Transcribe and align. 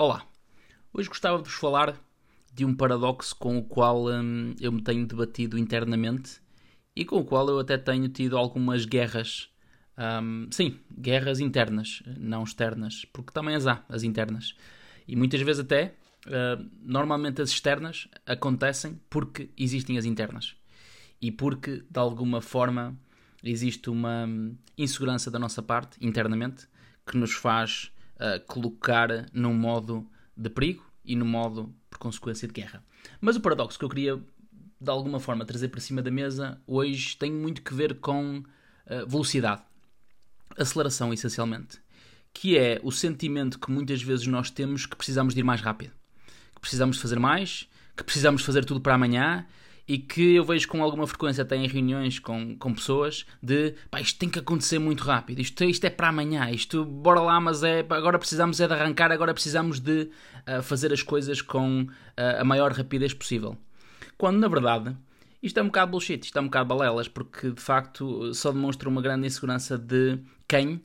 Olá, 0.00 0.24
hoje 0.94 1.08
gostava 1.08 1.38
de 1.38 1.48
vos 1.48 1.54
falar 1.54 2.00
de 2.54 2.64
um 2.64 2.72
paradoxo 2.72 3.34
com 3.34 3.58
o 3.58 3.64
qual 3.64 4.06
hum, 4.06 4.54
eu 4.60 4.70
me 4.70 4.80
tenho 4.80 5.04
debatido 5.04 5.58
internamente 5.58 6.40
e 6.94 7.04
com 7.04 7.16
o 7.16 7.24
qual 7.24 7.48
eu 7.48 7.58
até 7.58 7.76
tenho 7.76 8.08
tido 8.08 8.38
algumas 8.38 8.84
guerras. 8.84 9.50
Hum, 9.98 10.46
sim, 10.52 10.78
guerras 10.96 11.40
internas, 11.40 12.00
não 12.16 12.44
externas, 12.44 13.06
porque 13.12 13.32
também 13.32 13.56
as 13.56 13.66
há, 13.66 13.84
as 13.88 14.04
internas. 14.04 14.54
E 15.08 15.16
muitas 15.16 15.40
vezes 15.40 15.64
até, 15.64 15.96
uh, 16.28 16.64
normalmente 16.80 17.42
as 17.42 17.50
externas 17.50 18.06
acontecem 18.24 19.00
porque 19.10 19.50
existem 19.58 19.98
as 19.98 20.04
internas. 20.04 20.54
E 21.20 21.32
porque, 21.32 21.82
de 21.90 21.98
alguma 21.98 22.40
forma, 22.40 22.96
existe 23.42 23.90
uma 23.90 24.26
hum, 24.28 24.56
insegurança 24.76 25.28
da 25.28 25.40
nossa 25.40 25.60
parte, 25.60 25.98
internamente, 26.00 26.68
que 27.04 27.16
nos 27.16 27.32
faz 27.32 27.90
uh, 28.18 28.44
colocar 28.46 29.08
num 29.32 29.54
modo 29.54 30.06
de 30.36 30.50
perigo 30.50 30.84
e 31.04 31.16
no 31.16 31.24
modo, 31.24 31.74
por 31.88 31.98
consequência, 31.98 32.46
de 32.46 32.54
guerra. 32.54 32.84
Mas 33.20 33.36
o 33.36 33.40
paradoxo 33.40 33.78
que 33.78 33.84
eu 33.84 33.88
queria, 33.88 34.16
de 34.80 34.90
alguma 34.90 35.18
forma, 35.18 35.44
trazer 35.44 35.68
para 35.68 35.80
cima 35.80 36.02
da 36.02 36.10
mesa 36.10 36.60
hoje 36.66 37.16
tem 37.16 37.32
muito 37.32 37.62
que 37.62 37.74
ver 37.74 37.98
com 38.00 38.38
uh, 38.38 39.06
velocidade, 39.06 39.62
aceleração, 40.56 41.12
essencialmente. 41.12 41.78
Que 42.32 42.58
é 42.58 42.80
o 42.82 42.92
sentimento 42.92 43.58
que 43.58 43.70
muitas 43.70 44.02
vezes 44.02 44.26
nós 44.26 44.50
temos 44.50 44.86
que 44.86 44.96
precisamos 44.96 45.34
de 45.34 45.40
ir 45.40 45.44
mais 45.44 45.60
rápido, 45.60 45.92
que 46.54 46.60
precisamos 46.60 46.96
de 46.96 47.02
fazer 47.02 47.18
mais, 47.18 47.68
que 47.96 48.04
precisamos 48.04 48.42
fazer 48.42 48.64
tudo 48.64 48.80
para 48.80 48.94
amanhã 48.94 49.46
e 49.88 49.96
que 49.96 50.34
eu 50.34 50.44
vejo 50.44 50.68
com 50.68 50.82
alguma 50.82 51.06
frequência 51.06 51.42
até 51.42 51.56
em 51.56 51.66
reuniões 51.66 52.18
com, 52.18 52.54
com 52.58 52.74
pessoas 52.74 53.24
de 53.42 53.74
pá, 53.90 54.00
isto 54.00 54.18
tem 54.18 54.28
que 54.28 54.38
acontecer 54.38 54.78
muito 54.78 55.02
rápido, 55.02 55.40
isto, 55.40 55.64
isto 55.64 55.84
é 55.86 55.90
para 55.90 56.08
amanhã, 56.08 56.50
isto 56.50 56.84
bora 56.84 57.20
lá, 57.20 57.40
mas 57.40 57.62
é 57.62 57.80
agora 57.80 58.18
precisamos 58.18 58.60
é 58.60 58.66
de 58.66 58.74
arrancar, 58.74 59.10
agora 59.10 59.32
precisamos 59.32 59.80
de 59.80 60.10
uh, 60.46 60.62
fazer 60.62 60.92
as 60.92 61.02
coisas 61.02 61.40
com 61.40 61.84
uh, 61.84 62.40
a 62.40 62.44
maior 62.44 62.70
rapidez 62.72 63.14
possível. 63.14 63.56
Quando 64.18 64.38
na 64.38 64.48
verdade 64.48 64.94
isto 65.42 65.58
é 65.58 65.62
um 65.62 65.66
bocado 65.66 65.92
bullshit, 65.92 66.22
isto 66.22 66.36
é 66.36 66.42
um 66.42 66.46
bocado 66.46 66.68
balelas, 66.68 67.08
porque 67.08 67.50
de 67.50 67.60
facto 67.60 68.34
só 68.34 68.52
demonstra 68.52 68.88
uma 68.88 69.00
grande 69.00 69.26
insegurança 69.26 69.78
de 69.78 70.18
quem 70.46 70.82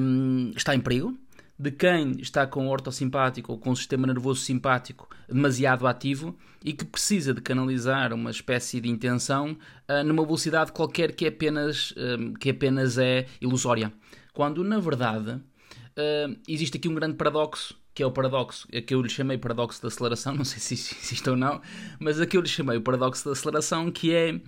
um, 0.00 0.52
está 0.54 0.74
em 0.74 0.80
perigo, 0.80 1.18
de 1.58 1.72
quem 1.72 2.12
está 2.20 2.46
com 2.46 2.68
o 2.68 2.70
ortossimpático 2.70 3.50
ou 3.50 3.58
com 3.58 3.70
o 3.70 3.76
sistema 3.76 4.06
nervoso 4.06 4.40
simpático 4.40 5.08
demasiado 5.26 5.86
ativo 5.86 6.38
e 6.64 6.72
que 6.72 6.84
precisa 6.84 7.34
de 7.34 7.40
canalizar 7.40 8.12
uma 8.12 8.30
espécie 8.30 8.80
de 8.80 8.88
intenção 8.88 9.58
uh, 9.88 10.04
numa 10.04 10.24
velocidade 10.24 10.70
qualquer 10.70 11.12
que 11.16 11.26
apenas, 11.26 11.90
uh, 11.92 12.32
que 12.38 12.50
apenas 12.50 12.96
é 12.96 13.26
ilusória. 13.40 13.92
Quando, 14.32 14.62
na 14.62 14.78
verdade, 14.78 15.32
uh, 15.32 16.38
existe 16.46 16.76
aqui 16.76 16.88
um 16.88 16.94
grande 16.94 17.16
paradoxo, 17.16 17.76
que 17.92 18.04
é 18.04 18.06
o 18.06 18.12
paradoxo, 18.12 18.68
a 18.72 18.80
que 18.80 18.94
eu 18.94 19.02
lhe 19.02 19.08
chamei 19.08 19.36
paradoxo 19.36 19.82
da 19.82 19.88
aceleração, 19.88 20.34
não 20.36 20.44
sei 20.44 20.60
se 20.60 20.74
existe 20.74 21.28
ou 21.28 21.36
não, 21.36 21.60
mas 21.98 22.20
a 22.20 22.26
que 22.26 22.36
eu 22.36 22.40
lhe 22.40 22.48
chamei 22.48 22.76
o 22.76 22.82
paradoxo 22.82 23.24
da 23.24 23.32
aceleração, 23.32 23.90
que 23.90 24.14
é 24.14 24.40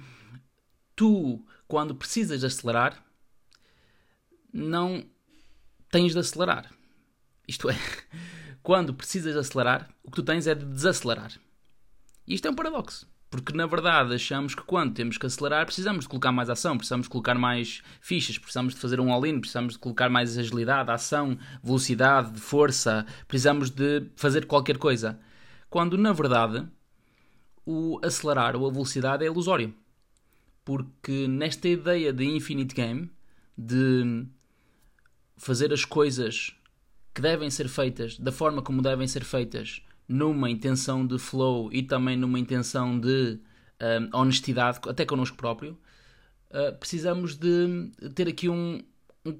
tu, 0.94 1.44
quando 1.66 1.92
precisas 1.92 2.40
de 2.40 2.46
acelerar, 2.46 3.04
não 4.52 5.04
tens 5.90 6.12
de 6.12 6.18
acelerar 6.20 6.70
isto 7.50 7.68
é, 7.68 7.76
quando 8.62 8.94
precisas 8.94 9.36
acelerar, 9.36 9.90
o 10.02 10.10
que 10.10 10.16
tu 10.16 10.22
tens 10.22 10.46
é 10.46 10.54
de 10.54 10.64
desacelerar. 10.64 11.32
E 12.26 12.34
isto 12.34 12.46
é 12.46 12.50
um 12.50 12.54
paradoxo. 12.54 13.08
Porque 13.28 13.52
na 13.52 13.64
verdade 13.64 14.12
achamos 14.12 14.56
que 14.56 14.62
quando 14.62 14.92
temos 14.92 15.16
que 15.16 15.24
acelerar 15.24 15.64
precisamos 15.64 16.04
de 16.04 16.08
colocar 16.08 16.32
mais 16.32 16.50
ação, 16.50 16.76
precisamos 16.76 17.06
de 17.06 17.10
colocar 17.10 17.36
mais 17.36 17.80
fichas, 18.00 18.36
precisamos 18.38 18.74
de 18.74 18.80
fazer 18.80 18.98
um 18.98 19.12
all-in, 19.12 19.38
precisamos 19.38 19.74
de 19.74 19.78
colocar 19.78 20.10
mais 20.10 20.36
agilidade, 20.36 20.90
ação, 20.90 21.38
velocidade, 21.62 22.40
força, 22.40 23.06
precisamos 23.28 23.70
de 23.70 24.06
fazer 24.16 24.46
qualquer 24.46 24.78
coisa. 24.78 25.20
Quando 25.68 25.96
na 25.96 26.12
verdade 26.12 26.66
o 27.64 28.00
acelerar 28.02 28.56
ou 28.56 28.68
a 28.68 28.72
velocidade 28.72 29.22
é 29.22 29.28
ilusório. 29.28 29.72
Porque 30.64 31.28
nesta 31.28 31.68
ideia 31.68 32.12
de 32.12 32.24
infinite 32.24 32.74
game, 32.74 33.10
de 33.56 34.26
fazer 35.36 35.72
as 35.72 35.84
coisas 35.84 36.54
que 37.14 37.20
devem 37.20 37.50
ser 37.50 37.68
feitas 37.68 38.18
da 38.18 38.32
forma 38.32 38.62
como 38.62 38.82
devem 38.82 39.06
ser 39.06 39.24
feitas, 39.24 39.82
numa 40.08 40.50
intenção 40.50 41.06
de 41.06 41.18
flow 41.18 41.72
e 41.72 41.82
também 41.82 42.16
numa 42.16 42.38
intenção 42.38 42.98
de 42.98 43.38
um, 43.80 44.16
honestidade, 44.16 44.80
até 44.88 45.04
connosco 45.04 45.36
próprio, 45.36 45.78
uh, 46.50 46.76
precisamos 46.78 47.36
de 47.36 47.90
ter 48.14 48.28
aqui 48.28 48.48
um, 48.48 48.82
um, 49.24 49.38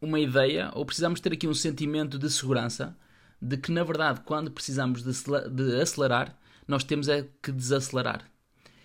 uma 0.00 0.20
ideia 0.20 0.70
ou 0.74 0.84
precisamos 0.84 1.20
ter 1.20 1.32
aqui 1.32 1.46
um 1.46 1.54
sentimento 1.54 2.18
de 2.18 2.30
segurança 2.30 2.96
de 3.40 3.56
que, 3.56 3.72
na 3.72 3.82
verdade, 3.82 4.20
quando 4.24 4.50
precisamos 4.50 5.02
de, 5.02 5.10
de 5.50 5.80
acelerar, 5.80 6.38
nós 6.66 6.84
temos 6.84 7.08
é 7.08 7.26
que 7.42 7.50
desacelerar. 7.50 8.24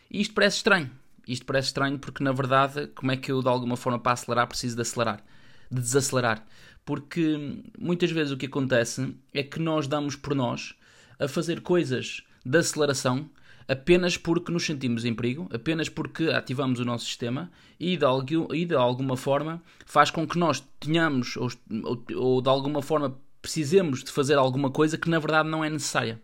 E 0.10 0.20
isto 0.20 0.34
parece 0.34 0.58
estranho. 0.58 0.90
Isto 1.28 1.46
parece 1.46 1.68
estranho 1.68 2.00
porque, 2.00 2.24
na 2.24 2.32
verdade, 2.32 2.88
como 2.88 3.12
é 3.12 3.18
que 3.18 3.32
eu, 3.32 3.42
de 3.42 3.48
alguma 3.48 3.78
forma, 3.78 4.00
para 4.00 4.14
acelerar, 4.14 4.48
preciso 4.48 4.76
de 4.76 4.82
acelerar? 4.82 5.24
De 5.70 5.82
desacelerar 5.82 6.46
porque 6.88 7.62
muitas 7.78 8.10
vezes 8.12 8.32
o 8.32 8.38
que 8.38 8.46
acontece 8.46 9.14
é 9.34 9.44
que 9.44 9.60
nós 9.60 9.88
damos 9.88 10.16
por 10.16 10.34
nós 10.34 10.74
a 11.20 11.28
fazer 11.28 11.60
coisas 11.60 12.24
de 12.46 12.58
aceleração 12.58 13.30
apenas 13.68 14.16
porque 14.16 14.54
nos 14.54 14.66
sentimos 14.66 15.04
em 15.04 15.14
perigo, 15.14 15.50
apenas 15.54 15.90
porque 15.90 16.30
ativamos 16.30 16.80
o 16.80 16.86
nosso 16.86 17.04
sistema 17.04 17.52
e 17.78 17.98
de, 17.98 18.06
algum, 18.06 18.54
e 18.54 18.66
de 18.66 18.74
alguma 18.74 19.18
forma 19.18 19.62
faz 19.86 20.10
com 20.10 20.26
que 20.26 20.40
nós 20.40 20.64
tenhamos 20.80 21.36
ou, 21.36 21.52
ou, 21.84 22.06
ou, 22.16 22.42
de 22.42 22.48
alguma 22.48 22.82
forma 22.82 23.20
precisemos 23.42 24.02
de 24.02 24.10
fazer 24.10 24.36
alguma 24.36 24.72
coisa 24.72 24.98
que 24.98 25.10
na 25.10 25.20
verdade 25.20 25.50
não 25.50 25.66
é 25.66 25.70
necessária. 25.70 26.22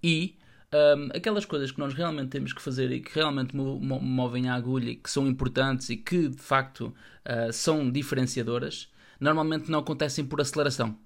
E 0.00 0.36
um, 0.72 1.08
aquelas 1.14 1.44
coisas 1.44 1.70
que 1.70 1.78
nós 1.78 1.94
realmente 1.94 2.30
temos 2.30 2.52
que 2.52 2.60
fazer 2.60 2.90
e 2.90 3.00
que 3.00 3.14
realmente 3.14 3.56
movem 3.56 4.48
a 4.48 4.54
agulha 4.54 4.90
e 4.90 4.96
que 4.96 5.10
são 5.10 5.26
importantes 5.26 5.88
e 5.90 5.96
que 5.96 6.28
de 6.28 6.42
facto 6.42 6.94
uh, 7.24 7.52
são 7.52 7.90
diferenciadoras 7.90 8.90
normalmente 9.20 9.70
não 9.70 9.80
acontecem 9.80 10.24
por 10.24 10.40
aceleração. 10.40 10.96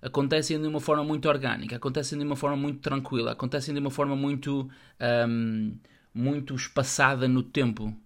Acontecem 0.00 0.60
de 0.60 0.66
uma 0.66 0.80
forma 0.80 1.02
muito 1.02 1.28
orgânica, 1.28 1.76
acontecem 1.76 2.18
de 2.18 2.24
uma 2.24 2.36
forma 2.36 2.56
muito 2.56 2.80
tranquila, 2.80 3.32
acontecem 3.32 3.72
de 3.74 3.80
uma 3.80 3.90
forma 3.90 4.14
muito, 4.14 4.70
um, 5.28 5.76
muito 6.12 6.54
espaçada 6.54 7.26
no 7.26 7.42
tempo. 7.42 7.96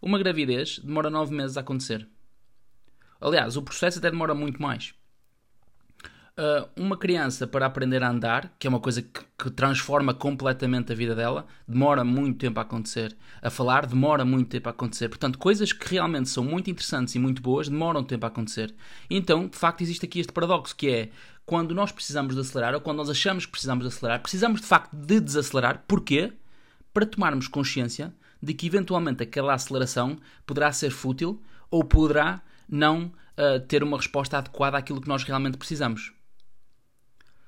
Uma 0.00 0.18
gravidez 0.18 0.78
demora 0.78 1.10
nove 1.10 1.34
meses 1.34 1.56
a 1.56 1.60
acontecer. 1.60 2.08
Aliás, 3.20 3.56
o 3.56 3.62
processo 3.62 3.98
até 3.98 4.10
demora 4.10 4.34
muito 4.34 4.62
mais. 4.62 4.94
Uh, 6.38 6.68
uma 6.76 6.98
criança 6.98 7.46
para 7.46 7.64
aprender 7.64 8.02
a 8.02 8.10
andar, 8.10 8.54
que 8.58 8.66
é 8.66 8.68
uma 8.68 8.78
coisa 8.78 9.00
que, 9.00 9.20
que, 9.38 9.50
transforma 9.50 10.12
completamente 10.12 10.92
a 10.92 10.94
vida 10.94 11.14
dela, 11.14 11.46
demora 11.66 12.04
muito 12.04 12.38
tempo 12.38 12.60
a 12.60 12.62
acontecer. 12.62 13.16
A 13.40 13.48
falar 13.48 13.86
demora 13.86 14.22
muito 14.22 14.50
tempo 14.50 14.68
a 14.68 14.72
acontecer. 14.72 15.08
Portanto, 15.08 15.38
coisas 15.38 15.72
que 15.72 15.94
realmente 15.94 16.28
são 16.28 16.44
muito 16.44 16.70
interessantes 16.70 17.14
e 17.14 17.18
muito 17.18 17.40
boas 17.40 17.70
demoram 17.70 18.04
tempo 18.04 18.26
a 18.26 18.28
acontecer. 18.28 18.74
Então, 19.08 19.48
de 19.48 19.56
facto, 19.56 19.80
existe 19.80 20.04
aqui 20.04 20.20
este 20.20 20.30
paradoxo 20.30 20.76
que 20.76 20.90
é 20.90 21.08
quando 21.46 21.74
nós 21.74 21.90
precisamos 21.90 22.34
de 22.34 22.40
acelerar 22.42 22.74
ou 22.74 22.82
quando 22.82 22.98
nós 22.98 23.08
achamos 23.08 23.46
que 23.46 23.52
precisamos 23.52 23.88
de 23.88 23.94
acelerar, 23.94 24.20
precisamos 24.20 24.60
de 24.60 24.66
facto 24.66 24.94
de 24.94 25.18
desacelerar. 25.20 25.84
Porquê? 25.88 26.34
Para 26.92 27.06
tomarmos 27.06 27.48
consciência 27.48 28.12
de 28.42 28.52
que 28.52 28.66
eventualmente 28.66 29.22
aquela 29.22 29.54
aceleração 29.54 30.18
poderá 30.44 30.70
ser 30.70 30.90
fútil 30.90 31.42
ou 31.70 31.82
poderá 31.82 32.42
não 32.68 33.06
uh, 33.38 33.58
ter 33.66 33.82
uma 33.82 33.96
resposta 33.96 34.36
adequada 34.36 34.76
àquilo 34.76 35.00
que 35.00 35.08
nós 35.08 35.22
realmente 35.22 35.56
precisamos. 35.56 36.15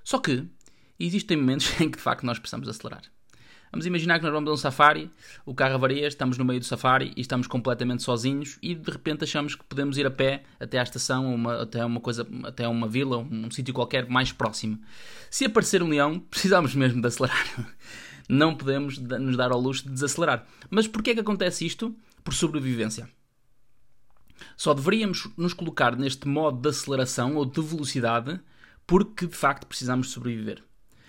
Só 0.08 0.19
que 0.19 0.42
existem 0.98 1.36
momentos 1.36 1.70
em 1.78 1.91
que 1.91 1.98
de 1.98 2.02
facto 2.02 2.24
nós 2.24 2.38
precisamos 2.38 2.66
acelerar. 2.66 3.02
Vamos 3.70 3.84
imaginar 3.84 4.19
que 4.19 4.24
nós 4.24 4.32
vamos 4.32 4.48
a 4.48 4.54
um 4.54 4.56
safari, 4.56 5.10
o 5.44 5.54
carro 5.54 5.74
avaria, 5.74 6.08
estamos 6.08 6.38
no 6.38 6.46
meio 6.46 6.58
do 6.58 6.64
safari 6.64 7.12
e 7.14 7.20
estamos 7.20 7.46
completamente 7.46 8.02
sozinhos 8.02 8.58
e 8.62 8.74
de 8.74 8.91
repente 8.91 9.24
achamos 9.24 9.54
que 9.54 9.62
podemos 9.64 9.98
ir 9.98 10.06
a 10.06 10.10
pé 10.10 10.44
até 10.58 10.78
à 10.78 10.82
estação, 10.82 11.34
uma, 11.34 11.60
até 11.60 11.84
uma 11.84 12.00
coisa, 12.00 12.26
até 12.44 12.66
uma 12.66 12.88
vila, 12.88 13.19
um, 13.19 13.44
um 13.44 13.50
sítio 13.50 13.74
qualquer 13.74 14.08
mais 14.08 14.32
próximo. 14.32 14.80
Se 15.30 15.44
aparecer 15.44 15.82
um 15.82 15.90
leão, 15.90 16.19
precisamos 16.31 16.75
mesmo 16.75 17.02
de 17.02 17.06
acelerar. 17.06 17.76
Não 18.31 18.54
podemos 18.54 18.96
nos 18.96 19.37
dar 19.37 19.52
ao 19.52 19.61
luxo 19.61 19.84
de 19.84 19.90
desacelerar. 19.90 20.46
Mas 20.70 20.88
porquê 20.88 21.11
é 21.11 21.14
que 21.14 21.20
acontece 21.20 21.66
isto? 21.66 21.94
Por 22.25 22.32
sobrevivência. 22.32 23.11
Só 24.56 24.72
deveríamos 24.72 25.28
nos 25.37 25.52
colocar 25.52 25.94
neste 25.96 26.26
modo 26.26 26.62
de 26.62 26.70
aceleração 26.70 27.37
ou 27.37 27.44
de 27.44 27.61
velocidade 27.61 28.40
porque 28.88 29.26
de 29.26 29.37
facto 29.37 29.67
precisamos 29.67 30.11
sobreviver. 30.11 30.64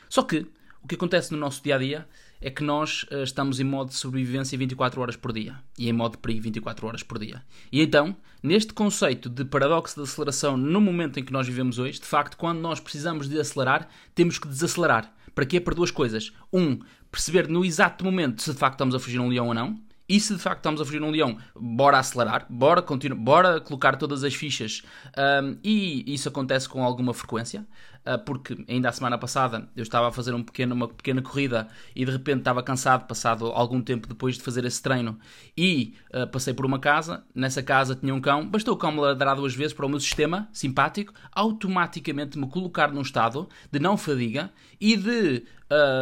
Só 0.10 0.22
que 0.22 0.46
o 0.84 0.88
que 0.88 0.96
acontece 0.96 1.31
no 1.31 1.38
nosso 1.38 1.64
dia 1.64 1.76
a 1.76 1.78
dia 1.78 2.10
é 2.42 2.50
que 2.50 2.62
nós 2.62 3.04
uh, 3.04 3.24
estamos 3.24 3.60
em 3.60 3.64
modo 3.64 3.90
de 3.90 3.96
sobrevivência 3.96 4.58
24 4.58 5.00
horas 5.02 5.16
por 5.16 5.31
dia 5.31 5.56
e 5.78 5.88
em 5.88 5.94
modo 5.94 6.14
de 6.14 6.18
perigo 6.18 6.42
24 6.42 6.86
horas 6.86 7.04
por 7.04 7.18
dia. 7.18 7.42
E 7.72 7.81
então, 7.81 8.16
neste 8.44 8.74
conceito 8.74 9.30
de 9.30 9.46
paradoxo 9.46 9.96
de 9.96 10.04
aceleração 10.04 10.58
no 10.58 10.81
momento 10.81 11.20
em 11.20 11.24
que 11.24 11.31
nós 11.31 11.48
vivemos 11.48 11.80
hoje, 11.80 12.00
de 12.00 12.06
facto, 12.06 12.36
quando 12.36 12.60
nós 12.60 12.81
precisamos 12.81 13.30
de 13.30 13.40
acelerar, 13.40 13.88
temos 14.14 14.38
que 14.38 14.48
desacelerar. 14.48 15.14
Para 15.34 15.46
quê? 15.46 15.62
Para 15.62 15.76
duas 15.76 15.90
coisas. 15.90 16.34
Um, 16.52 16.80
perceber 17.10 17.48
no 17.48 17.64
exato 17.64 18.04
momento 18.04 18.42
se 18.42 18.52
de 18.52 18.58
facto 18.58 18.76
estamos 18.76 18.94
a 18.94 19.00
fugir 19.00 19.22
um 19.22 19.30
leão 19.30 19.48
ou 19.48 19.54
não. 19.54 19.81
E 20.10 20.20
se 20.20 20.34
de 20.34 20.42
facto 20.42 20.58
estamos 20.58 20.82
a 20.82 20.86
fugir 20.86 21.00
num 21.00 21.12
leão, 21.12 21.38
bora 21.56 22.00
acelerar, 22.00 22.48
bora, 22.50 22.82
continuar, 22.82 23.20
bora 23.20 23.62
colocar 23.62 23.96
todas 23.96 24.24
as 24.24 24.34
fichas. 24.34 24.82
Um, 25.16 25.56
e 25.64 26.04
isso 26.12 26.28
acontece 26.28 26.68
com 26.68 26.84
alguma 26.84 27.14
frequência, 27.14 27.64
uh, 28.08 28.18
porque 28.26 28.58
ainda 28.68 28.90
a 28.90 28.92
semana 28.92 29.20
passada 29.20 29.70
eu 29.76 29.84
estava 29.84 30.08
a 30.08 30.12
fazer 30.12 30.34
um 30.34 30.42
pequeno, 30.42 30.74
uma 30.74 30.88
pequena 30.88 31.22
corrida 31.22 31.68
e 31.96 32.04
de 32.04 32.12
repente 32.12 32.40
estava 32.40 32.64
cansado, 32.64 33.06
passado 33.06 33.46
algum 33.48 33.80
tempo 33.84 34.08
depois 34.08 34.36
de 34.36 34.42
fazer 34.42 34.66
esse 34.66 34.82
treino, 34.82 35.20
e 35.56 35.94
uh, 36.12 36.26
passei 36.26 36.56
por 36.56 36.66
uma 36.66 36.80
casa. 36.80 37.24
Nessa 37.36 37.62
casa 37.62 37.96
tinha 37.96 38.16
um 38.16 38.20
cão, 38.20 38.50
bastou 38.50 38.74
o 38.74 38.78
cão 38.78 38.92
me 38.92 39.02
ladrar 39.02 39.36
duas 39.36 39.54
vezes 39.54 39.74
para 39.74 39.86
o 39.86 39.90
meu 39.90 40.00
sistema 40.00 40.50
simpático 40.52 41.14
automaticamente 41.32 42.36
me 42.36 42.50
colocar 42.50 42.92
num 42.92 43.02
estado 43.02 43.48
de 43.72 43.78
não 43.78 43.96
fadiga 43.96 44.50
e 44.82 44.98
de. 44.98 45.44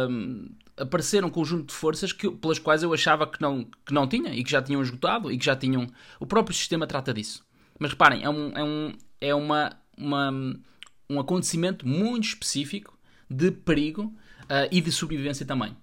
Um, 0.08 0.48
aparecer 0.78 1.24
um 1.24 1.30
conjunto 1.30 1.66
de 1.66 1.74
forças 1.74 2.12
que, 2.12 2.30
pelas 2.30 2.58
quais 2.58 2.82
eu 2.82 2.92
achava 2.92 3.26
que 3.26 3.40
não, 3.40 3.64
que 3.84 3.92
não 3.92 4.06
tinha 4.06 4.34
e 4.34 4.42
que 4.42 4.50
já 4.50 4.62
tinham 4.62 4.82
esgotado 4.82 5.30
e 5.30 5.38
que 5.38 5.44
já 5.44 5.56
tinham. 5.56 5.86
O 6.18 6.26
próprio 6.26 6.56
sistema 6.56 6.86
trata 6.86 7.12
disso. 7.12 7.44
Mas 7.78 7.90
reparem, 7.90 8.24
é 8.24 8.30
um, 8.30 8.52
é 8.56 8.64
um, 8.64 8.92
é 9.20 9.34
uma, 9.34 9.76
uma 9.96 10.32
um 11.10 11.18
acontecimento 11.18 11.86
muito 11.86 12.24
específico 12.24 12.98
de 13.30 13.50
perigo 13.50 14.14
uh, 14.44 14.68
e 14.70 14.80
de 14.80 14.92
sobrevivência 14.92 15.46
também. 15.46 15.76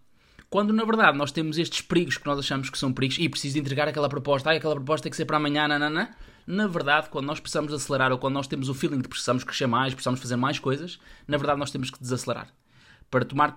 Quando 0.50 0.72
na 0.72 0.86
verdade 0.86 1.18
nós 1.18 1.32
temos 1.32 1.58
estes 1.58 1.82
perigos 1.82 2.18
que 2.18 2.26
nós 2.26 2.40
achamos 2.40 2.70
que 2.70 2.78
são 2.78 2.94
perigos 2.94 3.18
e 3.20 3.28
preciso 3.28 3.56
de 3.56 3.60
entregar 3.60 3.88
aquela 3.88 4.08
proposta, 4.08 4.52
ah, 4.52 4.54
aquela 4.54 4.76
proposta 4.76 5.04
tem 5.04 5.10
que 5.10 5.18
ser 5.18 5.26
para 5.26 5.38
amanhã, 5.38 5.68
nanana. 5.68 6.16
Na 6.46 6.68
verdade, 6.68 7.10
quando 7.10 7.26
nós 7.26 7.40
precisamos 7.40 7.74
acelerar 7.74 8.12
ou 8.12 8.20
quando 8.20 8.36
nós 8.36 8.48
temos 8.48 8.70
o 8.70 8.74
feeling 8.74 9.02
de 9.02 9.08
precisamos 9.08 9.44
crescer 9.44 9.66
mais, 9.66 9.94
precisamos 9.94 10.20
fazer 10.20 10.36
mais 10.36 10.60
coisas, 10.60 11.00
na 11.28 11.38
verdade 11.38 11.60
nós 11.60 11.72
temos 11.72 11.90
que 11.90 12.00
desacelerar. 12.00 12.54
Para 13.10 13.26
tomar 13.26 13.56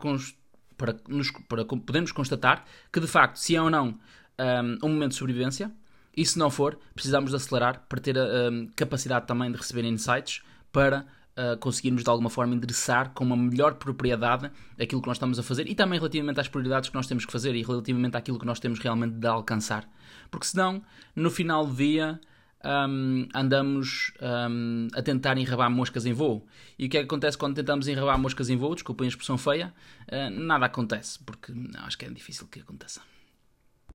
para, 0.78 0.96
nos, 1.08 1.30
para 1.46 1.64
podermos 1.64 2.12
constatar 2.12 2.64
que, 2.90 3.00
de 3.00 3.06
facto, 3.06 3.36
se 3.36 3.54
é 3.54 3.60
ou 3.60 3.68
não 3.68 3.98
um, 4.38 4.86
um 4.86 4.88
momento 4.88 5.10
de 5.10 5.16
sobrevivência, 5.16 5.70
e 6.16 6.24
se 6.26 6.38
não 6.38 6.50
for, 6.50 6.78
precisamos 6.94 7.30
de 7.30 7.36
acelerar 7.36 7.84
para 7.88 8.00
ter 8.00 8.18
a 8.18 8.50
um, 8.50 8.66
capacidade 8.74 9.26
também 9.26 9.52
de 9.52 9.56
receber 9.56 9.84
insights 9.84 10.42
para 10.72 11.06
uh, 11.36 11.56
conseguirmos 11.58 12.02
de 12.02 12.10
alguma 12.10 12.28
forma 12.28 12.54
endereçar 12.54 13.10
com 13.10 13.24
uma 13.24 13.36
melhor 13.36 13.74
propriedade 13.74 14.50
aquilo 14.80 15.00
que 15.00 15.06
nós 15.06 15.16
estamos 15.16 15.38
a 15.38 15.44
fazer 15.44 15.68
e 15.68 15.76
também 15.76 15.98
relativamente 15.98 16.40
às 16.40 16.48
prioridades 16.48 16.88
que 16.88 16.96
nós 16.96 17.06
temos 17.06 17.24
que 17.24 17.30
fazer 17.30 17.54
e 17.54 17.62
relativamente 17.62 18.16
àquilo 18.16 18.36
que 18.36 18.46
nós 18.46 18.58
temos 18.58 18.80
realmente 18.80 19.14
de 19.14 19.26
alcançar. 19.28 19.88
Porque 20.28 20.46
senão, 20.46 20.82
no 21.14 21.30
final 21.30 21.64
do 21.64 21.74
dia, 21.74 22.20
um, 22.64 23.28
andamos 23.34 24.12
um, 24.20 24.88
a 24.94 25.02
tentar 25.02 25.38
enrabar 25.38 25.70
moscas 25.70 26.06
em 26.06 26.12
voo. 26.12 26.46
E 26.78 26.86
o 26.86 26.88
que 26.88 26.96
é 26.96 27.00
que 27.00 27.06
acontece 27.06 27.38
quando 27.38 27.54
tentamos 27.54 27.88
enrabar 27.88 28.18
moscas 28.18 28.50
em 28.50 28.56
voo? 28.56 28.74
Desculpem 28.74 29.06
a 29.06 29.08
expressão 29.08 29.38
feia, 29.38 29.72
uh, 30.10 30.30
nada 30.30 30.66
acontece, 30.66 31.18
porque 31.24 31.52
não, 31.52 31.80
acho 31.84 31.96
que 31.96 32.04
é 32.04 32.10
difícil 32.10 32.46
que 32.48 32.60
aconteça. 32.60 33.00